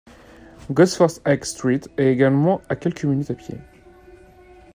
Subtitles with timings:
[0.71, 3.59] Gosforth High Street est également à quelques minutes à pied.